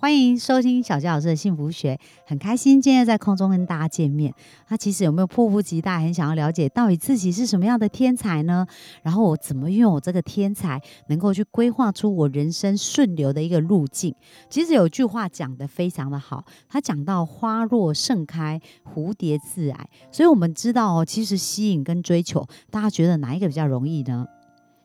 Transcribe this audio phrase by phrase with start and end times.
[0.00, 4.32] 欢迎收听小佳老师的幸福学，很开心今天在空中跟大家见面。
[4.68, 8.66] 那其实有没有迫不及待，很想要了解到底自己是什么样的天才呢？
[9.02, 14.14] 然后我怎么拥有这个天才，能够去规划出我人生顺流的一个路径？
[14.48, 19.90] 其实有句话讲得非常的好，他讲到花若盛开，蝴蝶自来。
[20.10, 24.26] 所以我们知道哦，其实吸引跟追求，大家觉得哪一个比较容易呢？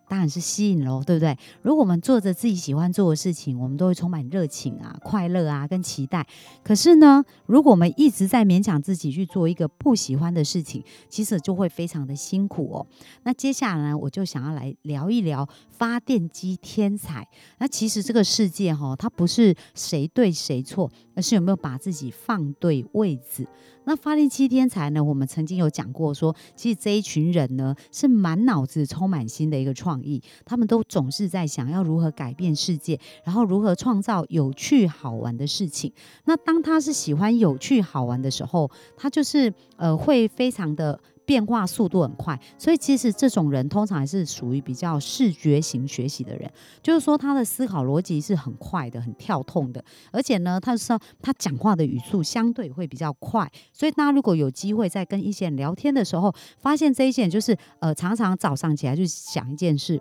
[0.07, 1.37] 当然是吸引喽，对不对？
[1.61, 6.25] 如果我们做着自己喜欢做的事情，我们都会充满热情啊、快乐啊、跟期待。
[6.63, 12.87] 可是呢，如果我们一直在勉强自己去做一个不喜欢的事情，其实就会非常的辛苦哦。
[13.23, 17.27] 那接下来呢，我就想要来聊一聊发电机天才。
[17.57, 23.47] 那其实这个世界哈，它不是谁对谁错，而是有没有把自己放对位置。
[23.85, 25.03] 那发令七天才呢？
[25.03, 35.91] 我们曾经有讲过，说其实这一群人呢，是满脑子充满新的一个创意，他们都总是在想要如何改变世界，然后如何创造有趣好玩的事情。
[36.25, 40.99] 那当他是喜欢有趣好玩的时候，他就是呃会非常的。
[41.25, 46.51] 变化速度很快，所以其实这种人通常还是属于比较视觉型学习的人，
[46.81, 59.99] 就是说他的思考逻辑是很快的、很跳痛的，而且呢，他是他讲话的语速相对会比较快，所以大家如果有机会在跟一些人聊天的时候，发现这一些人就是呃常常早上起来就想一件事。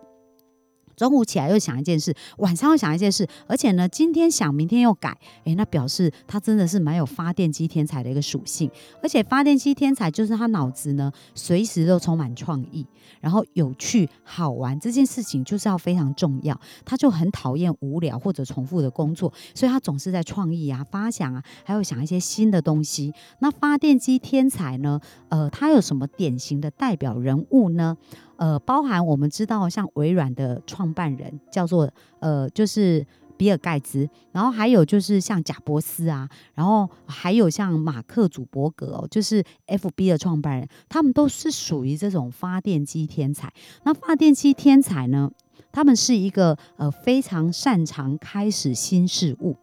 [0.96, 8.70] 中午起来又想一件事，晚上又想一件事，而且呢，今天想，明天又改，诶，那表示他真的是蛮有发电机天才的一个属性。
[9.02, 12.86] 而且发电机天才就是他脑子呢，随时都充满创意，
[13.20, 16.58] 然后有趣好玩这件事情就是要非常重要。
[16.84, 23.12] 他就很讨厌无聊或者重复的工作，所以他总是在创意啊、发想啊，还有想一些新的东西。
[23.40, 25.00] 那发电机天才呢？
[25.28, 27.96] 呃，他有什么典型的代表人物呢？
[28.36, 31.90] 呃，包含我们知道，像微软的创办人叫做
[32.20, 33.06] 呃，就是
[33.36, 43.52] 比尔盖茨，然后还有就是像贾伯斯啊，然后还有像马克祖伯格哦，就是 F B 的创办人，他们都是属于这种发电机天才。
[43.84, 45.30] 那发电机天才呢，
[45.72, 49.56] 他们是一个呃非常擅长开始新事物。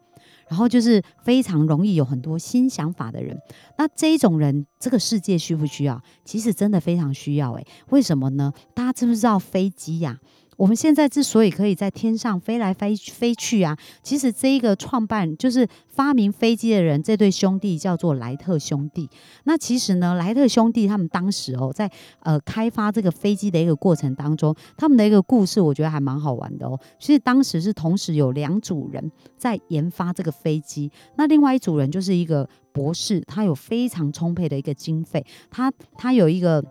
[0.52, 3.34] 然后就是非常容易有很多新想法的人，
[3.78, 5.98] 那这一种人，这个世界需不需要？
[6.26, 8.52] 其实真的非常需要诶，为什么呢？
[8.74, 10.18] 大家知不知道飞机呀？
[10.56, 19.08] 我们现在之所以可以在天上飞来飞飞去啊，其实这一个创办就是发明飞机的人，这对兄弟叫做莱特兄弟。
[19.44, 21.90] 那其实呢，莱特兄弟他们当时哦，在
[22.20, 26.78] 呃开发这个飞机的一个过程当中，他们的一个故事，我觉得还蛮好玩的哦。
[26.98, 36.62] 其实当时是同时有两组人在研发这个飞机，那另外一组人就是一个博士，他有非常充沛的一个经费，他他有一个。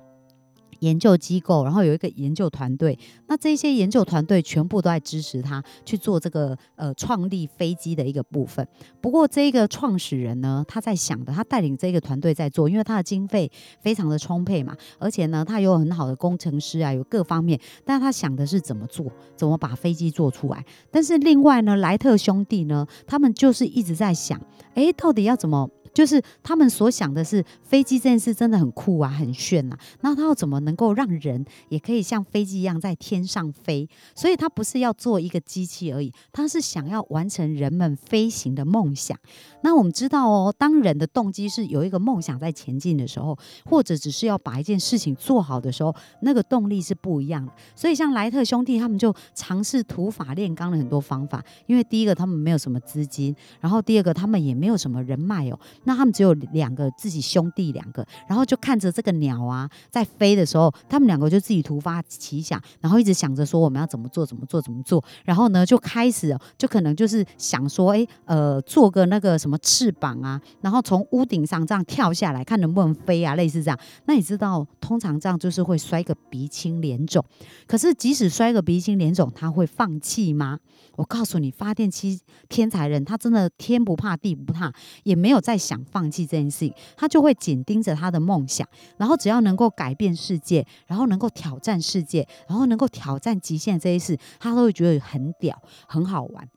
[0.82, 2.98] 研究机构，然后有一个研究团队，
[3.28, 8.68] 那这些研究团队全部都在支持他去做这个呃创立飞机的一个部分。
[9.00, 13.50] 不过这个创始人呢，他在想的，他带领这个团队在做，因为他的经费
[13.80, 20.66] 非常的充沛嘛，而且呢，他有很好的工程师啊，有各方面，但他想的是怎么做，怎么把飞机做出来。
[20.90, 24.42] 但是另外呢，莱特兄弟呢，他们就是一直在想，
[24.74, 25.70] 哎，到底要怎么？
[25.94, 29.78] 就是他们所想的是飞机这件事真的很酷啊，很炫呐。
[30.02, 33.88] 那他要怎么能够让人也可以像飞机一样在天上飞？
[34.16, 39.18] 所以他不是要做一个机器而已，他是想要完成人们飞行的梦想。
[39.64, 47.52] 那我们知道哦，当人的动机是有一个梦想在前进的时候，或者只是要把一件事情做好的时候，那个动力是不一样的。
[47.76, 55.60] 所以像莱特兄弟他们就尝试土法炼钢的很多方法，因为第一个他们没有什么资金，然后第二个他们也没有什么人脉哦。
[55.84, 73.80] 那他们只有两个自己兄弟两个，然后就看着这个鸟啊在飞的时候，他们两个就自己突发奇想，然后一直想着说我们要怎么做怎么做怎么做，然后呢就开始就可能就是想说，哎呃做个那个什么翅膀啊，然后从屋顶上这样跳下来看能不能飞啊，类似这样。
[74.06, 77.24] 那你知道通常这样就是会摔个鼻青脸肿，
[77.66, 80.60] 可是即使摔个鼻青脸肿，他会放弃吗？
[80.98, 82.20] 我告诉你，发电机
[82.50, 84.72] 天才人他真的天不怕地不怕，
[85.04, 85.58] 也没有在。
[85.72, 96.50] 想放弃这件事情，他就会紧盯着他的梦想，然后只要能够改变世界，然后能够挑战世界，然后能够挑战极限这些事，他都会觉得很屌、很好玩。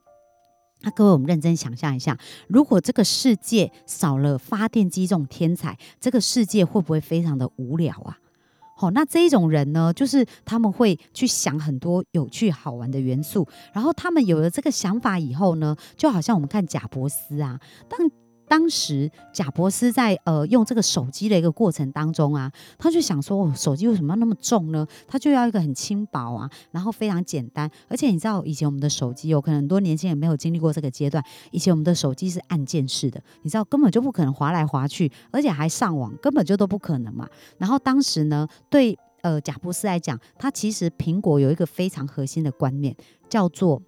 [0.81, 2.19] 那各位，我们认真想象一下，
[2.49, 8.19] 如果这个世界少了发电机这种天才，这个世界会不会非常的无聊啊？
[8.77, 18.11] 好，那这一种人呢，就是他们会去想很多有趣好玩的元素，然后他们有了这个想法以后呢，就好像我们看贾伯斯啊，当。
[18.55, 24.87] 当时贾伯斯在呃用这个手机的一个过程当中啊，他就想说，哦，手机为什么要那么重呢？
[25.09, 27.69] 他就要一个很轻薄啊，然后非常简单。
[27.89, 31.21] 而且你知道，以前我们的手机有可能很多年轻人没有经历过这个阶段。
[31.51, 37.29] 以前我们的手机是按键式的，你知道根本就不可能滑来滑去，而且还上网，根本就都不可能嘛。
[37.59, 42.95] 然后当时呢，对呃贾伯斯来讲，他其实苹果有一个非常核心的观念，
[43.29, 43.83] 叫做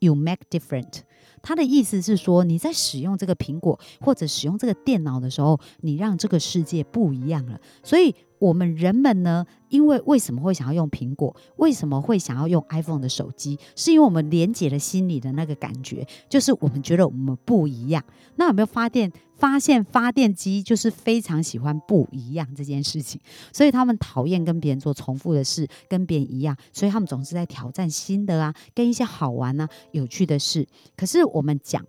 [0.00, 1.02] “You make different”。
[1.42, 7.60] 他的意思是说，你在使用这个苹果或者使用这个电脑的时候，你让这个世界不一样了。
[7.82, 9.46] 所以，我们人们呢？
[9.68, 11.36] 因为为什么会想要用苹果？
[11.56, 13.56] 为什么会想要用 iPhone 的手机？
[13.76, 18.02] 是因为我们连接了心里的那个感觉，就是我们觉得我们不一样。
[18.34, 19.12] 那有没有发电？
[19.36, 23.18] 发现发电机就是非常喜欢不一样这件事情，
[23.54, 30.68] 所以他们讨厌跟别人做重复的事，跟别人一样，所以他们总是在挑战新的啊，跟一些好玩啊、有趣的事。
[30.94, 31.82] 可是我们讲，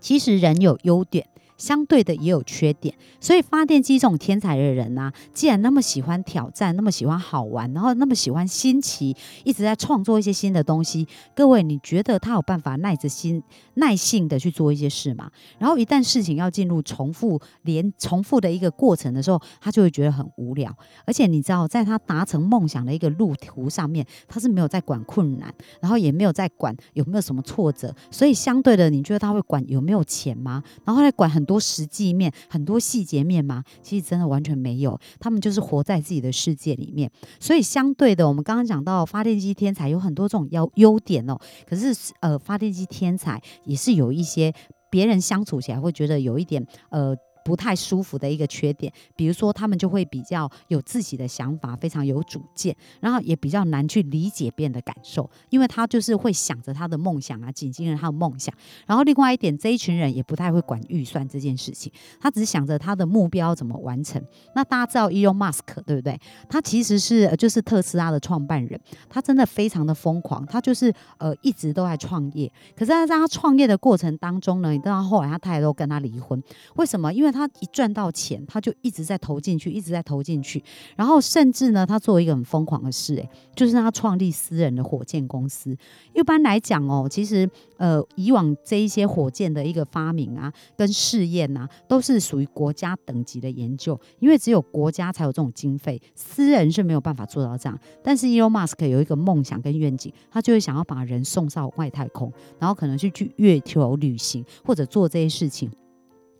[0.00, 1.28] 其实人有优点。
[1.58, 9.14] 相对的也有缺点，所以发电机这种天才的人呢，既然那么喜欢挑战，那么喜欢好玩，然后那么喜欢新奇，
[9.44, 11.06] 一直在创作一些新的东西。
[11.34, 13.42] 各位，你觉得他有办法耐着心、
[13.74, 15.28] 耐性的去做一些事吗？
[15.58, 20.72] 然后一旦事情要进入重复、连重复的一个过程的时候，他就会觉得很无聊。
[21.04, 27.92] 而且你知道，在他达成梦想的一个路途上面，他是没有在管困难，然后也没有在管有没有什么挫折。
[28.12, 30.62] 所以相对的，你觉得他会管有没有钱吗？
[30.84, 31.47] 然后来管很。
[31.48, 33.64] 多实际面很多细节面吗？
[33.82, 37.10] 其实真的完全没有，他们就是活在自己的世界里面。
[37.40, 41.38] 所以相对的，我们刚刚讲到发电机天才有很多这种优优点哦。
[41.66, 44.52] 可是呃，发电机天才也是有一些
[44.90, 47.16] 别人相处起来会觉得有一点呃。
[47.48, 58.54] 不太舒服的一个缺点，比如说他们就会比较有自己的想法，非常有主见，然后也比较难去理解别人的感受，因为他就是会想着他的梦想啊，紧盯着他的梦想。
[58.86, 61.90] 然后另外一点，这一群人也不太会管预算这件事情，
[62.20, 64.22] 他只想着他的目标怎么完成。
[64.54, 66.20] 那大家知道 Elon Musk 对不对？
[66.50, 68.78] 他其实是就是特斯拉的创办人，
[69.08, 72.52] 他真的非常的疯狂，他就是呃一直都在创业。
[72.76, 76.42] 可是他在他创业的过程当中呢，你知道后来他太太都跟他离婚，
[76.76, 77.14] 为什么？
[77.14, 80.62] 因为他他一赚到钱，他就一直在投进去，一直在投进去。
[80.96, 85.76] 然后甚至呢，他做一个很疯狂的事，诶，就是他创立私人的火箭公司。
[86.14, 97.78] 一般来讲哦，其实呃，以往这一些火箭的一个发明啊，跟试验呐，都是属于国家等级的研究，因为只有国家才有这种经费，私人是没有办法做到这样。
[98.02, 105.70] 但是 Elon Musk 有一个梦想跟愿景，他就是想要把人送上外太空，然后可能去去月球旅行，或者做这些事情。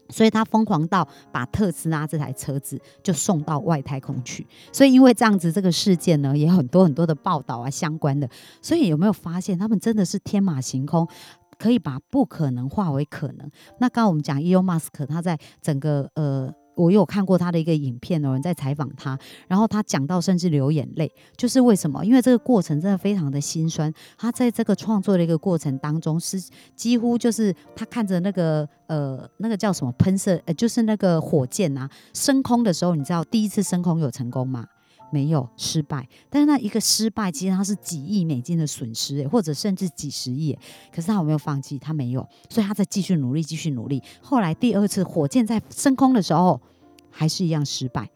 [0.09, 4.47] 所以他疯狂到把特斯拉这台车子就送到外太空去。
[4.73, 8.29] 所以因为这样子这个事件呢，也很多很多的报道啊相关的。
[8.63, 11.09] 所以有没有发现他们真的是天马行空，
[11.59, 13.51] 可以把不可能化为可能？
[13.81, 16.53] 那刚刚我们讲 Elon Musk，他在整个呃。
[16.79, 22.05] 我有看过他的一个影片，有人在采访他，然后他讲到甚至流眼泪，就是为什么？
[22.05, 23.93] 因为这个过程真的非常的心酸。
[24.17, 26.41] 他在这个创作的一个过程当中，是
[26.77, 34.65] 几乎就是他看着那个呃那个叫什么喷射，呃就是那个火箭啊升空的时候，你知道第一次升空有成功吗？
[35.11, 36.09] 没有失败。
[36.31, 40.59] 但是那一个失败，其实他是几亿美金的损失，或者甚至几十亿。
[40.93, 41.79] 可是他有没有放弃？
[41.79, 44.03] 他没有，所以他在继续努力，继续努力。
[44.21, 46.61] 后来第二次火箭在升空的时候。
[47.11, 48.09] 还是一样失败，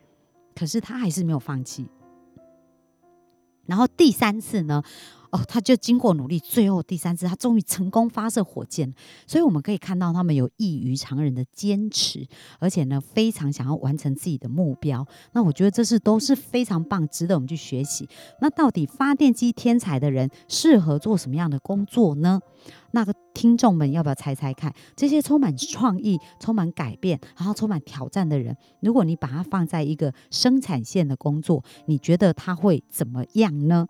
[0.55, 1.89] 可是他还是没有放弃。
[3.67, 4.81] 然后第三次呢？
[5.33, 8.95] 哦，他就经过努力，最后第三次他终于成功发射火箭。
[9.27, 12.27] 所以我们可以看到他们有异于常人的坚持，
[12.59, 15.07] 而且呢非常想要完成自己的目标。
[15.33, 18.07] 那我觉得这是都是非常棒，值得我们去学习。
[18.43, 22.39] 那到底发电机天才的人适合做什么样的工作呢？
[22.91, 24.71] 那个听众们要不要猜猜看？
[24.95, 33.87] 这些充满创意、充满改变、然后充满挑战的人，如果你把它放在一个生产线的工作，你觉得他会怎么样呢？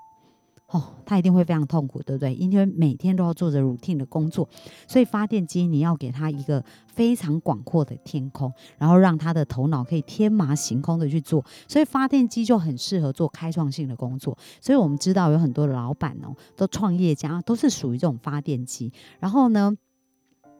[0.72, 2.34] 哦，他一定会非常痛苦，对不对？
[2.34, 4.48] 因为每天都要做着 routine 的工作，
[4.88, 11.44] 所以发电机你要给他一个非常广阔的天空，然后让他的头脑可以天马行空的去做。
[11.68, 14.36] 所以发电机就很适合做开创性的工作。
[14.62, 18.90] 所以我们知道有很多老板哦，都创业家都是属于这种发电机。
[19.20, 19.76] 然后呢？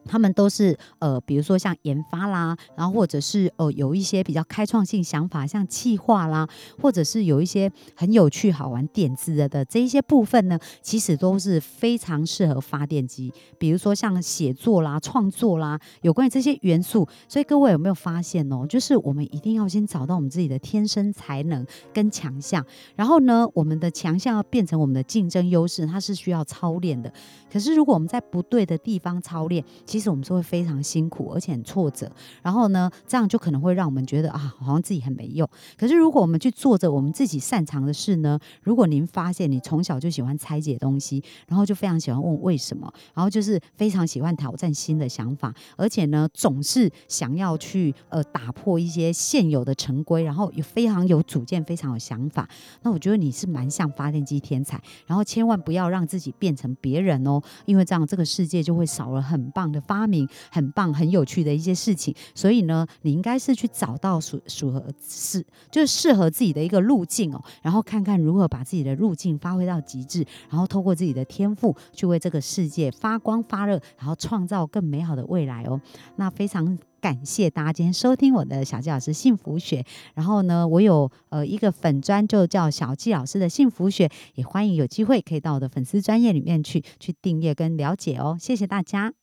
[0.05, 6.47] 他们都是呃，比如说像研发啦，然后或者是呃有一些比较开创性想法，像企划啦，
[6.81, 13.33] 或者是有一些很有趣好玩点子的的这一些部分呢，其实都是非常适合发电机。
[13.57, 17.07] 比如说像写作啦、创作啦，有关于这些元素。
[17.27, 18.65] 所以各位有没有发现哦？
[18.67, 27.11] 就是我们一定要先找到我们自己的天生才能跟强项，然后呢，我们的强项要变成我们的竞争优势，它是需要操练的。
[27.51, 29.63] 可是如果我们在不对的地方操练，
[29.93, 32.11] 其实我们是会非常辛苦，而且很挫折。
[32.41, 35.47] 然后呢，这样就可能会让我们觉得啊，好像自己很没用。
[35.77, 38.39] 可是如果我们去做着我们自己擅长的事呢？
[38.63, 52.49] 如果您发现你从小就喜欢拆解东西，然后就非常喜欢问为什么，然后就是非常喜欢挑战新的想法，而且呢，总是想要去呃打破一些现有的成规，然后也非常有主见，非常有想法。
[52.81, 54.81] 那我觉得你是蛮像发电机天才。
[55.05, 59.82] 然后千万不要让自己变成别人哦，因为这样这个世界就会少了很棒的。
[59.87, 75.79] 发明很棒、很有趣的一些事情，所以呢，你应该是去找到属属合适，就是适合自己的一个路径哦，然后看看如何把自己的路径发挥到极致，然后透过自己的天赋去为这个世界发光发热，然后创造更美好的未来哦。
[76.15, 88.37] 那非常感谢大家今天收听我的小纪老师幸福学，然后呢，我有呃一个粉专就叫小纪老师的幸福学，也欢迎有机会可以到我的粉丝专业里面去去订阅跟了解哦。
[88.39, 89.22] 谢谢大家。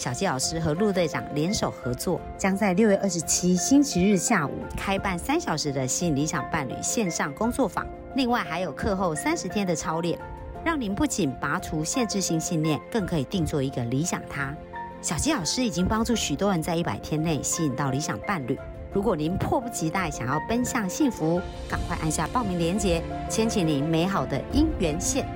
[0.00, 7.86] 小纪老师和陆队长联手合作，将在六月二十七星期日下午开办三小时的吸引理想伴侣线上工作坊。
[8.14, 10.18] 另外还有课后三十天的操练，
[10.64, 14.56] 让您不仅拔除限制性信念，更可以定做一个理想他。
[15.02, 18.58] 小纪老师已经帮助许多人在一百天内吸引到理想伴侣。
[18.94, 21.38] 如果您迫不及待想要奔向幸福，
[21.68, 25.28] 赶快按下报名链接，牵起您美好的姻缘线。